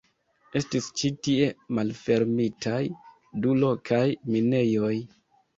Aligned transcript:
Estis 0.59 0.87
ĉi 1.01 1.11
tie 1.27 1.49
malfermitaj 1.79 2.81
du 3.45 3.55
lokaj 3.65 4.03
minejoj. 4.35 4.95